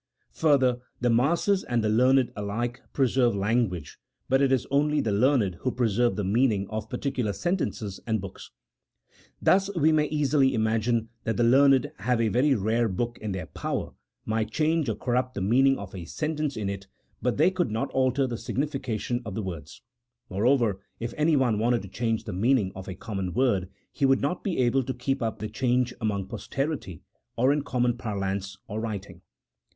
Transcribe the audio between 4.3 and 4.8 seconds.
it is